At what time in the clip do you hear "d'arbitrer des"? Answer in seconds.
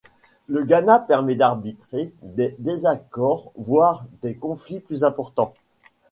1.35-2.55